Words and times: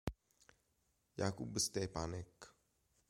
Jakub 1.17 1.53
Štěpánek 1.61 2.49